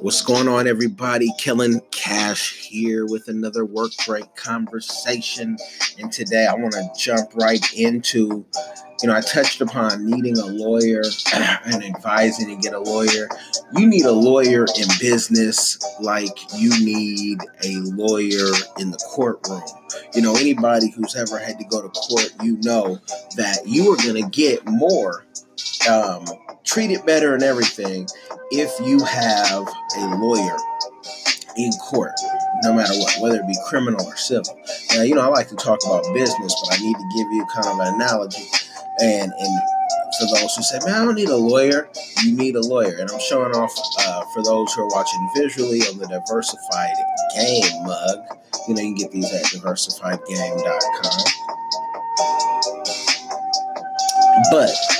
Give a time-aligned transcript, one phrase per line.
[0.00, 1.28] What's going on, everybody?
[1.38, 5.56] Killing Cash here with another work break conversation.
[5.98, 8.46] And today I want to jump right into,
[9.02, 11.02] you know, I touched upon needing a lawyer
[11.34, 13.28] and advising to get a lawyer.
[13.76, 19.62] You need a lawyer in business like you need a lawyer in the courtroom.
[20.14, 23.00] You know, anybody who's ever had to go to court, you know
[23.36, 25.24] that you are going to get more
[25.90, 26.24] um,
[26.68, 28.06] treated better and everything
[28.50, 30.56] if you have a lawyer
[31.56, 32.12] in court,
[32.62, 34.56] no matter what, whether it be criminal or civil.
[34.90, 37.46] Now, you know, I like to talk about business, but I need to give you
[37.52, 38.44] kind of an analogy.
[39.00, 39.60] And and
[40.20, 41.88] for those who say, man, I don't need a lawyer,
[42.24, 42.96] you need a lawyer.
[42.98, 46.94] And I'm showing off uh, for those who are watching visually on the Diversified
[47.34, 48.18] Game mug.
[48.68, 51.24] You know, you can get these at diversifiedgame.com.
[54.50, 54.97] But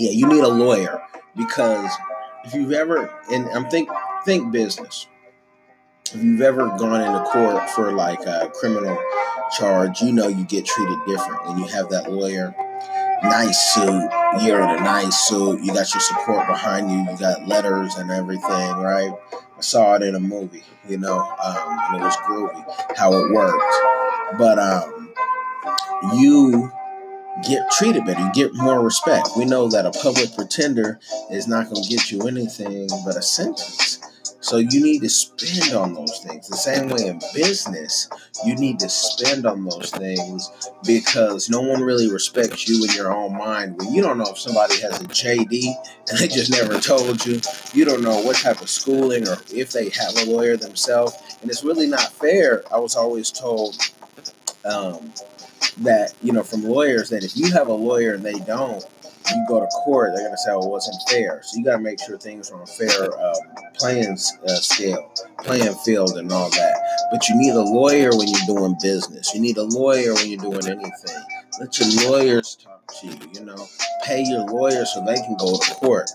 [0.00, 1.02] yeah, you need a lawyer
[1.36, 1.90] because
[2.44, 3.90] if you've ever and I'm think
[4.24, 5.06] think business.
[6.12, 8.98] If you've ever gone into court for like a criminal
[9.56, 12.54] charge, you know you get treated different when you have that lawyer.
[13.22, 14.10] Nice suit,
[14.42, 18.10] you're in a nice suit, you got your support behind you, you got letters and
[18.10, 19.12] everything, right?
[19.32, 23.30] I saw it in a movie, you know, um, and it was groovy how it
[23.30, 24.38] worked.
[24.38, 25.12] But um,
[26.14, 26.72] you
[27.46, 28.30] get treated better.
[28.34, 29.30] Get more respect.
[29.36, 30.98] We know that a public pretender
[31.30, 34.00] is not going to get you anything but a sentence.
[34.42, 36.48] So you need to spend on those things.
[36.48, 38.08] The same way in business,
[38.44, 40.50] you need to spend on those things
[40.84, 44.38] because no one really respects you in your own mind when you don't know if
[44.38, 45.74] somebody has a JD
[46.08, 47.40] and they just never told you.
[47.74, 51.14] You don't know what type of schooling or if they have a lawyer themselves.
[51.42, 52.64] And it's really not fair.
[52.72, 53.76] I was always told
[54.64, 55.12] um,
[55.78, 58.84] that you know from lawyers that if you have a lawyer and they don't
[59.30, 61.40] you go to court they're going to say well it wasn't fair.
[61.42, 63.34] So you got to make sure things are on a fair um,
[63.74, 67.08] playing uh, scale playing field and all that.
[67.10, 69.34] But you need a lawyer when you're doing business.
[69.34, 71.22] You need a lawyer when you're doing anything.
[71.60, 73.66] Let your lawyers talk to you you know.
[74.04, 76.10] Pay your lawyer so they can go to court.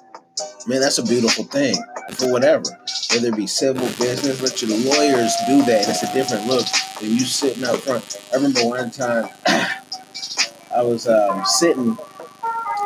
[0.68, 1.76] Man that's a beautiful thing
[2.14, 2.78] for whatever
[3.12, 6.66] whether it be civil business let your lawyers do that it's a different look
[7.00, 11.98] than you sitting up front i remember one time i was um, sitting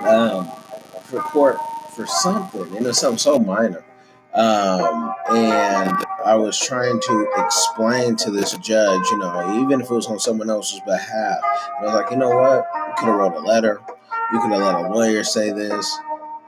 [0.07, 0.49] um,
[1.03, 1.57] for court
[1.95, 3.83] for something you know, something so minor
[4.33, 9.93] um, and I was trying to explain to this judge, you know, even if it
[9.93, 12.67] was on someone else's behalf, I was like, you know what?
[12.73, 13.81] You could have wrote a letter.
[14.31, 15.97] You could have let a lawyer say this.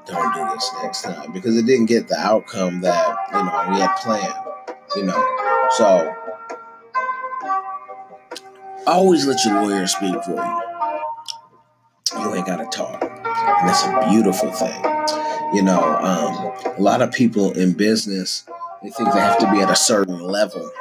[0.05, 3.79] Don't do this next time because it didn't get the outcome that you know we
[3.79, 4.33] had planned.
[4.95, 6.13] You know, so
[8.87, 10.61] always let your lawyer speak for you.
[12.21, 14.83] You ain't gotta talk, and it's a beautiful thing.
[15.53, 18.45] You know, um, a lot of people in business
[18.81, 20.71] they think they have to be at a certain level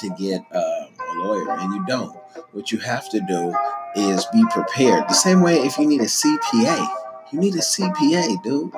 [0.00, 2.14] to get uh, a lawyer, and you don't.
[2.52, 3.54] What you have to do
[3.96, 5.08] is be prepared.
[5.08, 6.86] The same way if you need a CPA,
[7.34, 8.72] you need a CPA, dude.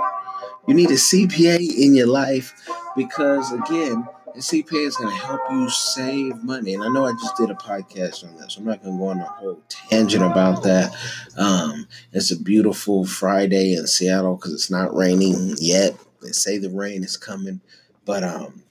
[0.67, 2.55] You need a CPA in your life
[2.97, 6.73] because, again, the CPA is going to help you save money.
[6.73, 8.99] And I know I just did a podcast on that, so I'm not going to
[8.99, 10.97] go on a whole tangent about that.
[11.37, 15.95] Um, it's a beautiful Friday in Seattle because it's not raining yet.
[16.23, 17.61] They say the rain is coming,
[18.07, 18.63] but um,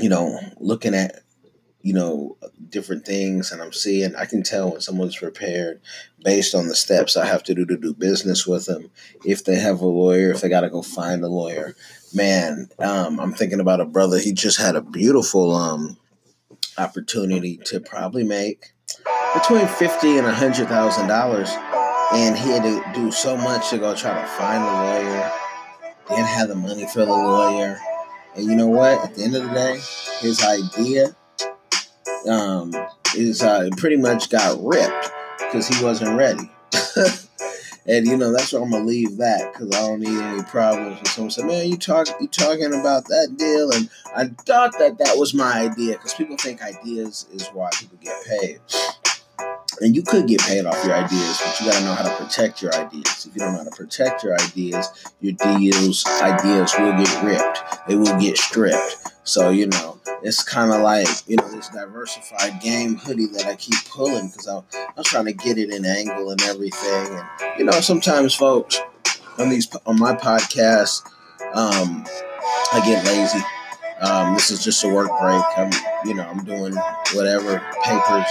[0.00, 1.20] you know, looking at
[1.86, 2.36] you know
[2.68, 5.80] different things and i'm seeing i can tell when someone's prepared
[6.24, 8.90] based on the steps i have to do to do business with them.
[9.24, 11.76] If they have a lawyer if they got to go find a lawyer.
[12.12, 15.96] Man um, i'm thinking about a brother he just had a beautiful um,
[16.76, 18.72] opportunity to probably make
[19.34, 21.50] between 50 and a hundred thousand dollars
[22.12, 25.32] and he had to do so much to go try to find a lawyer
[26.08, 27.80] didn't have the money for the lawyer.
[28.36, 29.02] And you know what?
[29.02, 29.80] At the end of the day
[30.20, 31.16] his idea
[32.28, 32.72] um,
[33.16, 36.50] is uh, pretty much got ripped because he wasn't ready.
[37.86, 40.98] and you know that's where I'm gonna leave that because I don't need any problems.
[40.98, 44.98] And someone said, "Man, you talk you talking about that deal?" And I thought that
[44.98, 48.60] that was my idea because people think ideas is why people get paid.
[49.82, 52.62] And you could get paid off your ideas, but you gotta know how to protect
[52.62, 53.26] your ideas.
[53.26, 54.88] If you don't know how to protect your ideas,
[55.20, 57.86] your deals ideas will get ripped.
[57.86, 58.96] They will get stripped.
[59.24, 59.95] So you know
[60.26, 64.48] it's kind of like you know this diversified game hoodie that I keep pulling because
[64.48, 64.64] I'm,
[64.96, 67.16] I'm trying to get it in angle and everything.
[67.16, 68.80] And you know, sometimes folks
[69.38, 71.06] on these on my podcast,
[71.54, 72.04] um,
[72.72, 73.38] I get lazy.
[74.00, 75.44] Um, this is just a work break.
[75.56, 75.70] I'm
[76.04, 76.74] you know I'm doing
[77.14, 78.26] whatever papers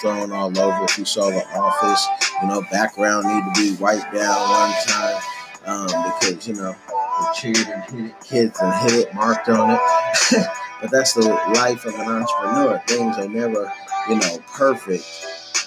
[0.00, 0.84] thrown all over.
[0.84, 2.06] If you saw the office,
[2.40, 5.22] you know background need to be wiped down one time
[5.66, 6.76] um, because you know
[7.34, 9.76] the and hit it, kids and hit it, marked on
[10.30, 10.46] it.
[10.82, 12.82] but that's the life of an entrepreneur.
[12.86, 13.72] Things are never,
[14.08, 15.04] you know, perfect.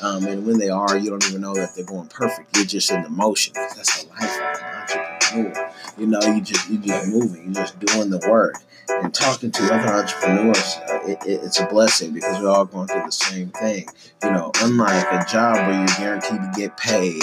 [0.02, 2.56] Um, and when they are, you don't even know that they're going perfect.
[2.56, 3.54] You're just in the motion.
[3.56, 5.72] That's the life of an entrepreneur.
[5.98, 7.46] You know, you just you just moving.
[7.46, 8.56] You're just doing the work
[8.90, 10.78] and talking to other entrepreneurs,
[11.08, 13.88] it, it, it's a blessing because we're all going through the same thing.
[14.24, 17.22] You know, unlike a job where you're guaranteed to get paid,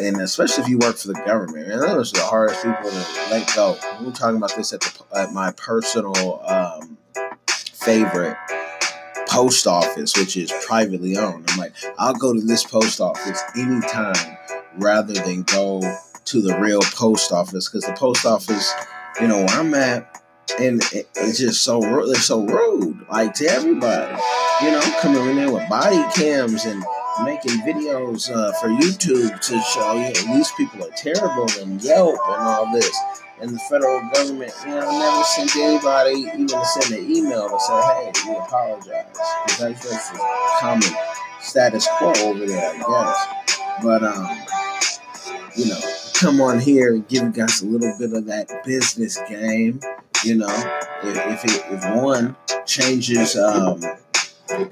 [0.00, 3.06] and especially if you work for the government, and those are the hardest people to
[3.30, 3.76] let go.
[4.00, 6.98] We are talking about this at, the, at my personal um,
[7.84, 8.36] favorite
[9.28, 11.46] post office, which is privately owned.
[11.48, 14.36] I'm like, I'll go to this post office anytime
[14.76, 15.80] rather than go
[16.24, 18.72] to the real post office because the post office,
[19.20, 20.22] you know, where I'm at,
[20.58, 24.20] and it's just so they're so rude, like to everybody.
[24.62, 26.84] You know, coming in there with body cams and
[27.24, 32.18] making videos uh, for YouTube to show you know, these people are terrible and Yelp
[32.28, 32.96] and all this.
[33.42, 37.80] And the federal government, you know, never sent anybody even send an email to say,
[37.82, 39.06] "Hey, we apologize,"
[39.46, 40.18] because that's just a
[40.60, 40.88] common
[41.40, 43.26] status quo over there, I guess.
[43.82, 44.28] But um,
[45.56, 45.80] you know,
[46.14, 49.80] come on here and give you guys a little bit of that business game
[50.24, 50.48] you know,
[51.02, 53.80] if if, it, if one changes um,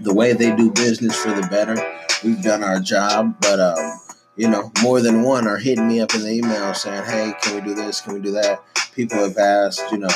[0.00, 1.76] the way they do business for the better,
[2.22, 3.34] we've done our job.
[3.40, 3.99] But um,
[4.40, 7.56] you know, more than one are hitting me up in the email saying, "Hey, can
[7.56, 8.00] we do this?
[8.00, 8.62] Can we do that?"
[8.94, 10.08] People have asked, you know,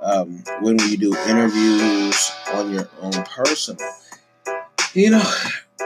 [0.00, 3.86] um, when will you do interviews on your own personal?
[4.94, 5.32] You know,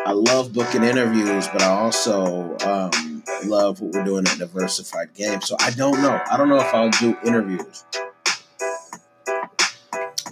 [0.07, 5.41] I love booking interviews, but I also um, love what we're doing at Diversified Game.
[5.41, 6.23] So I don't know.
[6.31, 7.85] I don't know if I'll do interviews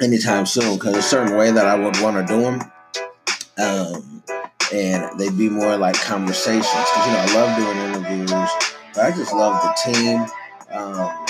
[0.00, 2.72] anytime soon because a certain way that I would want to do them.
[3.58, 4.22] Um,
[4.73, 8.50] and they'd be more like conversations because you know I love doing interviews,
[8.94, 10.26] but I just love the team.
[10.70, 11.26] Um,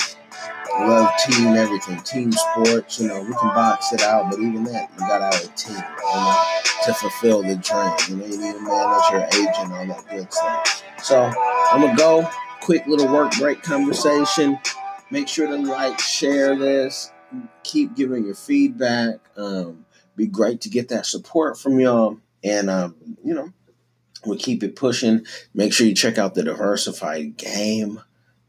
[0.87, 2.99] love team everything, team sports.
[2.99, 5.75] You know, we can box it out, but even that, you got have a team,
[5.75, 6.45] you know,
[6.85, 7.93] to fulfill the dream.
[8.09, 10.83] You know, you need a manager, agent, all that good stuff.
[11.03, 11.31] So
[11.71, 12.29] I'm gonna go.
[12.61, 14.59] Quick little work break conversation.
[15.11, 17.11] Make sure to like, share this,
[17.63, 19.15] keep giving your feedback.
[19.37, 22.17] Um, be great to get that support from y'all.
[22.43, 23.51] And, um, you know,
[24.25, 25.25] we'll keep it pushing.
[25.53, 28.01] Make sure you check out the Diversified Game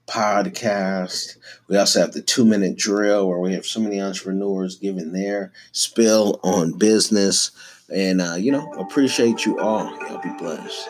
[0.06, 1.36] podcast.
[1.68, 5.52] We also have the two minute drill where we have so many entrepreneurs giving their
[5.72, 7.52] spill on business.
[7.92, 9.84] And, uh, you know, appreciate you all.
[10.08, 10.88] Y'all be blessed.